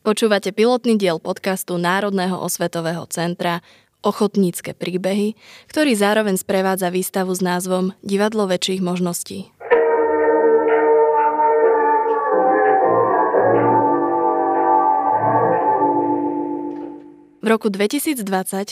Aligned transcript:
Počúvate 0.00 0.56
pilotný 0.56 0.96
diel 0.96 1.20
podcastu 1.20 1.76
Národného 1.76 2.40
osvetového 2.40 3.04
centra 3.12 3.60
Ochotnícke 4.00 4.72
príbehy, 4.72 5.36
ktorý 5.68 5.92
zároveň 5.92 6.40
sprevádza 6.40 6.88
výstavu 6.88 7.36
s 7.36 7.44
názvom 7.44 7.92
Divadlo 8.00 8.48
väčších 8.48 8.80
možností. 8.80 9.52
V 17.40 17.46
roku 17.48 17.68
2020, 17.68 18.24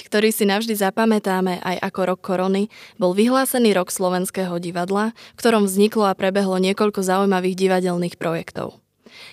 ktorý 0.09 0.33
si 0.33 0.49
navždy 0.49 0.81
zapamätáme 0.81 1.61
aj 1.61 1.77
ako 1.93 2.01
rok 2.09 2.21
korony, 2.25 2.73
bol 2.97 3.13
vyhlásený 3.13 3.77
rok 3.77 3.93
slovenského 3.93 4.57
divadla, 4.57 5.13
v 5.37 5.41
ktorom 5.45 5.69
vzniklo 5.69 6.09
a 6.09 6.17
prebehlo 6.17 6.57
niekoľko 6.57 7.05
zaujímavých 7.05 7.69
divadelných 7.69 8.17
projektov. 8.17 8.81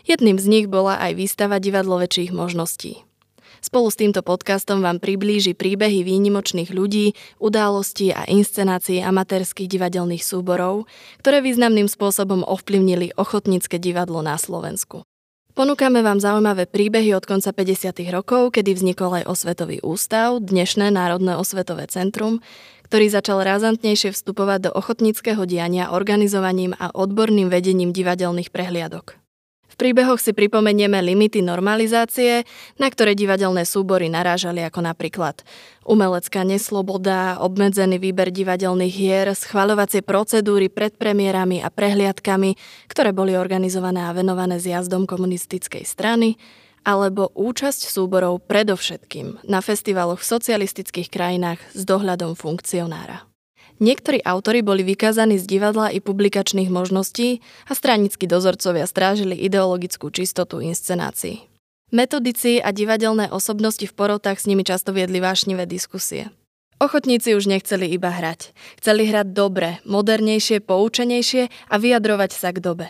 Jedným 0.05 0.37
z 0.37 0.45
nich 0.47 0.67
bola 0.69 0.97
aj 0.99 1.17
výstava 1.17 1.57
divadlo 1.57 2.01
väčších 2.01 2.31
možností. 2.35 3.05
Spolu 3.66 3.89
s 3.89 3.97
týmto 3.97 4.21
podcastom 4.21 4.85
vám 4.85 5.02
priblíži 5.02 5.57
príbehy 5.57 6.05
výnimočných 6.05 6.70
ľudí, 6.70 7.17
udalostí 7.41 8.13
a 8.13 8.21
inscenácií 8.30 9.02
amatérských 9.02 9.66
divadelných 9.66 10.21
súborov, 10.21 10.85
ktoré 11.25 11.41
významným 11.41 11.89
spôsobom 11.89 12.45
ovplyvnili 12.45 13.17
ochotnícke 13.17 13.81
divadlo 13.81 14.21
na 14.21 14.38
Slovensku. 14.38 15.02
Ponúkame 15.57 16.03
vám 16.03 16.21
zaujímavé 16.21 16.67
príbehy 16.69 17.16
od 17.17 17.25
konca 17.25 17.49
50. 17.55 17.95
rokov, 18.11 18.53
kedy 18.53 18.75
vznikol 18.75 19.23
aj 19.23 19.33
Osvetový 19.33 19.81
ústav, 19.81 20.44
dnešné 20.44 20.94
Národné 20.94 21.33
osvetové 21.39 21.88
centrum, 21.88 22.44
ktorý 22.85 23.09
začal 23.09 23.41
razantnejšie 23.41 24.13
vstupovať 24.13 24.69
do 24.69 24.71
ochotníckého 24.77 25.41
diania 25.49 25.89
organizovaním 25.89 26.77
a 26.77 26.94
odborným 26.94 27.49
vedením 27.49 27.95
divadelných 27.95 28.53
prehliadok. 28.53 29.24
V 29.75 29.91
príbehoch 29.91 30.23
si 30.23 30.31
pripomenieme 30.31 31.03
limity 31.03 31.43
normalizácie, 31.43 32.47
na 32.79 32.88
ktoré 32.88 33.11
divadelné 33.11 33.67
súbory 33.67 34.07
narážali 34.07 34.63
ako 34.63 34.79
napríklad 34.88 35.44
umelecká 35.83 36.47
nesloboda, 36.47 37.44
obmedzený 37.44 38.00
výber 38.00 38.31
divadelných 38.31 38.95
hier, 38.95 39.27
schvaľovacie 39.35 40.00
procedúry 40.00 40.72
pred 40.72 40.95
premiérami 40.95 41.59
a 41.59 41.67
prehliadkami, 41.67 42.55
ktoré 42.88 43.11
boli 43.11 43.35
organizované 43.35 44.08
a 44.08 44.16
venované 44.16 44.63
zjazdom 44.63 45.03
komunistickej 45.03 45.83
strany, 45.83 46.39
alebo 46.88 47.35
účasť 47.35 47.91
súborov 47.91 48.47
predovšetkým 48.47 49.44
na 49.44 49.59
festivaloch 49.59 50.23
v 50.23 50.30
socialistických 50.39 51.11
krajinách 51.11 51.59
s 51.75 51.83
dohľadom 51.83 52.39
funkcionára. 52.39 53.34
Niektorí 53.84 54.23
autory 54.23 54.64
boli 54.64 54.88
vykázaní 54.88 55.36
z 55.36 55.45
divadla 55.45 55.92
i 55.92 56.00
publikačných 56.00 56.72
možností 56.72 57.44
a 57.68 57.76
stranickí 57.76 58.23
dozorcovia 58.23 58.88
strážili 58.88 59.36
ideologickú 59.36 60.08
čistotu 60.08 60.64
inscenácií. 60.64 61.44
Metodici 61.92 62.64
a 62.64 62.72
divadelné 62.72 63.30
osobnosti 63.30 63.84
v 63.84 63.94
porotách 63.94 64.40
s 64.42 64.48
nimi 64.48 64.64
často 64.64 64.96
viedli 64.96 65.20
vášnivé 65.22 65.68
diskusie. 65.68 66.31
Ochotníci 66.76 67.36
už 67.36 67.48
nechceli 67.48 67.88
iba 67.88 68.12
hrať. 68.12 68.52
Chceli 68.84 69.08
hrať 69.08 69.31
dobre, 69.31 69.80
modernejšie, 69.88 70.59
poučenejšie 70.59 71.48
a 71.72 71.76
vyjadrovať 71.80 72.31
sa 72.36 72.52
k 72.52 72.59
dobe. 72.59 72.88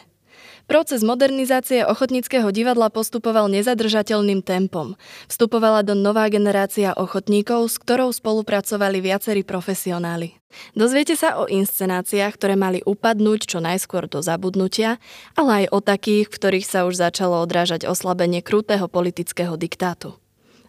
Proces 0.66 1.06
modernizácie 1.06 1.86
ochotníckého 1.86 2.50
divadla 2.50 2.90
postupoval 2.90 3.54
nezadržateľným 3.54 4.42
tempom. 4.42 4.98
Vstupovala 5.30 5.86
do 5.86 5.94
nová 5.94 6.26
generácia 6.26 6.90
ochotníkov, 6.98 7.70
s 7.70 7.78
ktorou 7.78 8.10
spolupracovali 8.10 8.98
viacerí 8.98 9.46
profesionáli. 9.46 10.42
Dozviete 10.74 11.14
sa 11.14 11.38
o 11.38 11.46
inscenáciách, 11.46 12.34
ktoré 12.34 12.58
mali 12.58 12.82
upadnúť 12.82 13.46
čo 13.46 13.62
najskôr 13.62 14.10
do 14.10 14.26
zabudnutia, 14.26 14.98
ale 15.38 15.66
aj 15.66 15.66
o 15.70 15.80
takých, 15.86 16.34
v 16.34 16.38
ktorých 16.42 16.66
sa 16.66 16.90
už 16.90 16.98
začalo 16.98 17.46
odrážať 17.46 17.86
oslabenie 17.86 18.42
krutého 18.42 18.90
politického 18.90 19.54
diktátu. 19.62 20.18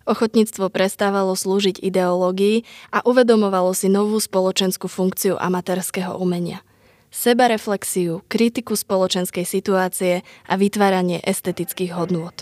Ochotníctvo 0.05 0.69
prestávalo 0.69 1.33
slúžiť 1.33 1.81
ideológii 1.81 2.69
a 2.92 3.00
uvedomovalo 3.00 3.72
si 3.72 3.88
novú 3.88 4.20
spoločenskú 4.20 4.92
funkciu 4.92 5.41
amatérskeho 5.41 6.20
umenia– 6.20 6.60
sebareflexiu, 7.11 8.25
kritiku 8.27 8.75
spoločenskej 8.77 9.44
situácie 9.47 10.15
a 10.47 10.55
vytváranie 10.55 11.22
estetických 11.22 11.93
hodnôt. 11.94 12.34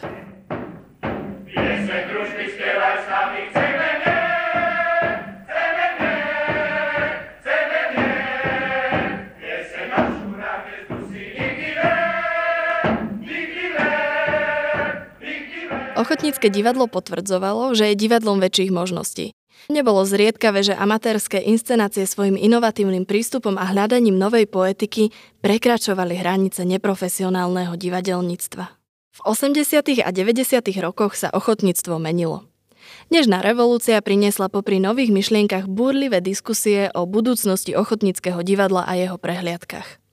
Ochotnícke 15.94 16.52
divadlo 16.52 16.84
potvrdzovalo, 16.84 17.72
že 17.72 17.88
je 17.88 17.96
divadlom 17.96 18.36
väčších 18.42 18.68
možností. 18.74 19.32
Nebolo 19.72 20.04
zriedkavé, 20.04 20.60
že 20.60 20.76
amatérske 20.76 21.40
inscenácie 21.40 22.04
svojim 22.04 22.36
inovatívnym 22.36 23.08
prístupom 23.08 23.56
a 23.56 23.64
hľadaním 23.64 24.20
novej 24.20 24.44
poetiky 24.44 25.08
prekračovali 25.40 26.20
hranice 26.20 26.68
neprofesionálneho 26.68 27.72
divadelníctva. 27.72 28.64
V 29.14 29.20
80. 29.24 30.04
a 30.04 30.10
90. 30.10 30.84
rokoch 30.84 31.16
sa 31.16 31.32
ochotníctvo 31.32 31.96
menilo. 31.96 32.44
Nežná 33.08 33.40
revolúcia 33.40 33.96
priniesla 34.04 34.52
popri 34.52 34.76
nových 34.76 35.08
myšlienkach 35.08 35.64
búrlivé 35.64 36.20
diskusie 36.20 36.92
o 36.92 37.08
budúcnosti 37.08 37.72
ochotníckého 37.72 38.44
divadla 38.44 38.84
a 38.84 38.92
jeho 39.00 39.16
prehliadkach. 39.16 40.03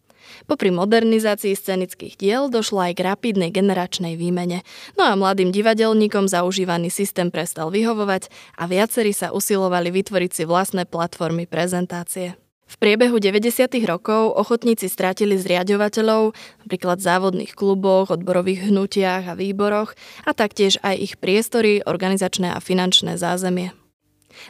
Popri 0.49 0.73
modernizácii 0.73 1.53
scenických 1.53 2.17
diel 2.17 2.49
došlo 2.49 2.81
aj 2.89 2.97
k 2.97 3.05
rapidnej 3.05 3.49
generačnej 3.53 4.17
výmene, 4.17 4.65
no 4.95 5.05
a 5.05 5.13
mladým 5.17 5.53
divadelníkom 5.53 6.29
zaužívaný 6.29 6.89
systém 6.93 7.29
prestal 7.29 7.69
vyhovovať 7.69 8.31
a 8.57 8.65
viacerí 8.65 9.11
sa 9.11 9.35
usilovali 9.35 9.91
vytvoriť 9.91 10.31
si 10.31 10.43
vlastné 10.45 10.87
platformy 10.89 11.45
prezentácie. 11.45 12.37
V 12.71 12.79
priebehu 12.79 13.19
90. 13.19 13.67
rokov 13.83 14.31
ochotníci 14.31 14.87
strátili 14.87 15.35
zriadovateľov, 15.35 16.31
napríklad 16.63 17.03
v 17.03 17.07
závodných 17.11 17.51
kluboch, 17.51 18.07
odborových 18.15 18.71
hnutiach 18.71 19.27
a 19.27 19.35
výboroch 19.35 19.91
a 20.23 20.31
taktiež 20.31 20.79
aj 20.79 20.95
ich 20.95 21.13
priestory, 21.19 21.83
organizačné 21.83 22.55
a 22.55 22.63
finančné 22.63 23.19
zázemie. 23.19 23.75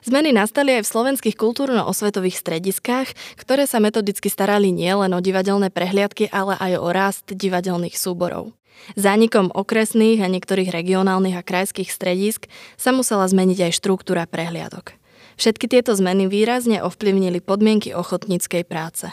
Zmeny 0.01 0.33
nastali 0.33 0.79
aj 0.79 0.87
v 0.87 0.91
slovenských 0.91 1.35
kultúrno-osvetových 1.37 2.37
strediskách, 2.37 3.13
ktoré 3.37 3.69
sa 3.69 3.77
metodicky 3.77 4.31
starali 4.31 4.73
nielen 4.73 5.13
o 5.13 5.19
divadelné 5.19 5.69
prehliadky, 5.69 6.31
ale 6.31 6.57
aj 6.57 6.73
o 6.81 6.87
rast 6.89 7.27
divadelných 7.29 7.95
súborov. 7.97 8.55
Zánikom 8.97 9.53
okresných 9.53 10.25
a 10.25 10.27
niektorých 10.31 10.73
regionálnych 10.73 11.37
a 11.37 11.45
krajských 11.45 11.91
stredisk 11.91 12.49
sa 12.81 12.89
musela 12.89 13.29
zmeniť 13.29 13.69
aj 13.69 13.77
štruktúra 13.77 14.25
prehliadok. 14.25 14.97
Všetky 15.37 15.69
tieto 15.69 15.93
zmeny 15.93 16.25
výrazne 16.25 16.81
ovplyvnili 16.81 17.41
podmienky 17.41 17.93
ochotníckej 17.93 18.65
práce. 18.65 19.09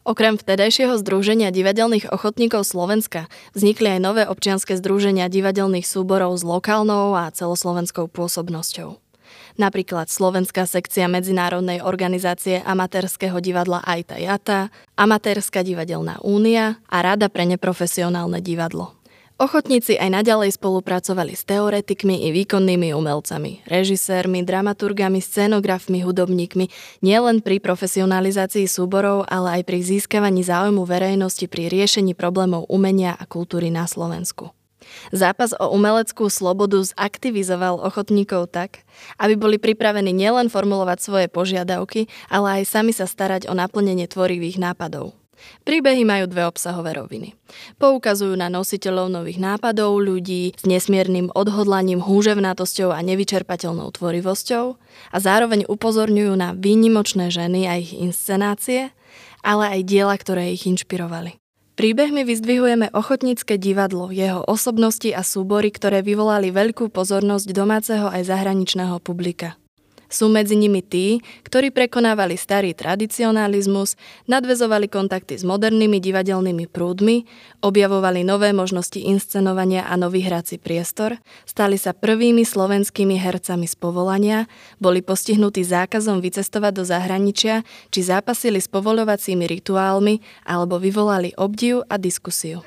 Okrem 0.00 0.40
vtedajšieho 0.40 0.96
združenia 0.96 1.52
divadelných 1.52 2.08
ochotníkov 2.08 2.64
Slovenska 2.64 3.28
vznikli 3.52 3.98
aj 3.98 4.00
nové 4.00 4.22
občianske 4.24 4.72
združenia 4.80 5.28
divadelných 5.28 5.84
súborov 5.84 6.40
s 6.40 6.42
lokálnou 6.42 7.12
a 7.12 7.28
celoslovenskou 7.28 8.08
pôsobnosťou 8.08 9.09
napríklad 9.58 10.12
Slovenská 10.12 10.68
sekcia 10.68 11.08
Medzinárodnej 11.08 11.82
organizácie 11.82 12.62
amatérskeho 12.62 13.40
divadla 13.40 13.82
Aita 13.82 14.20
Jata, 14.20 14.68
Amatérska 14.94 15.64
divadelná 15.64 16.20
únia 16.22 16.78
a 16.86 17.02
Rada 17.02 17.32
pre 17.32 17.48
neprofesionálne 17.48 18.44
divadlo. 18.44 19.00
Ochotníci 19.40 19.96
aj 19.96 20.20
naďalej 20.20 20.60
spolupracovali 20.60 21.32
s 21.32 21.48
teoretikmi 21.48 22.28
i 22.28 22.36
výkonnými 22.36 22.92
umelcami, 22.92 23.64
režisérmi, 23.64 24.44
dramaturgami, 24.44 25.16
scénografmi, 25.16 26.04
hudobníkmi, 26.04 26.68
nielen 27.00 27.40
pri 27.40 27.56
profesionalizácii 27.56 28.68
súborov, 28.68 29.24
ale 29.32 29.56
aj 29.56 29.62
pri 29.64 29.80
získavaní 29.80 30.44
záujmu 30.44 30.84
verejnosti 30.84 31.48
pri 31.48 31.72
riešení 31.72 32.12
problémov 32.12 32.68
umenia 32.68 33.16
a 33.16 33.24
kultúry 33.24 33.72
na 33.72 33.88
Slovensku. 33.88 34.52
Zápas 35.12 35.52
o 35.56 35.72
umeleckú 35.72 36.28
slobodu 36.32 36.80
zaktivizoval 36.82 37.80
ochotníkov 37.80 38.52
tak, 38.52 38.82
aby 39.20 39.34
boli 39.36 39.56
pripravení 39.56 40.10
nielen 40.12 40.48
formulovať 40.48 40.98
svoje 41.00 41.26
požiadavky, 41.30 42.08
ale 42.28 42.62
aj 42.62 42.70
sami 42.70 42.92
sa 42.94 43.08
starať 43.08 43.48
o 43.48 43.54
naplnenie 43.56 44.08
tvorivých 44.08 44.60
nápadov. 44.60 45.16
Príbehy 45.64 46.04
majú 46.04 46.28
dve 46.28 46.44
obsahové 46.44 47.00
roviny. 47.00 47.32
Poukazujú 47.80 48.36
na 48.36 48.52
nositeľov 48.52 49.08
nových 49.08 49.40
nápadov, 49.40 49.96
ľudí 49.96 50.52
s 50.52 50.64
nesmiernym 50.68 51.32
odhodlaním, 51.32 52.04
húževnatosťou 52.04 52.92
a 52.92 53.00
nevyčerpateľnou 53.00 53.88
tvorivosťou 53.88 54.64
a 55.12 55.16
zároveň 55.16 55.64
upozorňujú 55.64 56.32
na 56.36 56.52
výnimočné 56.52 57.32
ženy 57.32 57.64
a 57.64 57.80
ich 57.80 57.96
inscenácie, 57.96 58.92
ale 59.40 59.80
aj 59.80 59.88
diela, 59.88 60.12
ktoré 60.12 60.52
ich 60.52 60.68
inšpirovali. 60.68 61.39
Príbehmi 61.80 62.28
vyzdvihujeme 62.28 62.92
ochotnícke 62.92 63.56
divadlo, 63.56 64.12
jeho 64.12 64.44
osobnosti 64.44 65.16
a 65.16 65.24
súbory, 65.24 65.72
ktoré 65.72 66.04
vyvolali 66.04 66.52
veľkú 66.52 66.92
pozornosť 66.92 67.48
domáceho 67.56 68.04
aj 68.12 68.28
zahraničného 68.28 69.00
publika. 69.00 69.56
Sú 70.10 70.26
medzi 70.26 70.58
nimi 70.58 70.82
tí, 70.82 71.22
ktorí 71.46 71.70
prekonávali 71.70 72.34
starý 72.34 72.74
tradicionalizmus, 72.74 73.94
nadvezovali 74.26 74.90
kontakty 74.90 75.38
s 75.38 75.46
modernými 75.46 76.02
divadelnými 76.02 76.66
prúdmi, 76.66 77.30
objavovali 77.62 78.26
nové 78.26 78.50
možnosti 78.50 78.98
inscenovania 78.98 79.86
a 79.86 79.94
nový 79.94 80.26
hrací 80.26 80.58
priestor, 80.58 81.14
stali 81.46 81.78
sa 81.78 81.94
prvými 81.94 82.42
slovenskými 82.42 83.14
hercami 83.22 83.70
z 83.70 83.78
povolania, 83.78 84.50
boli 84.82 84.98
postihnutí 84.98 85.62
zákazom 85.62 86.18
vycestovať 86.18 86.72
do 86.74 86.82
zahraničia 86.82 87.62
či 87.94 88.02
zápasili 88.02 88.58
s 88.58 88.66
povoľovacími 88.66 89.46
rituálmi 89.46 90.18
alebo 90.42 90.82
vyvolali 90.82 91.38
obdiv 91.38 91.86
a 91.86 91.94
diskusiu. 92.02 92.66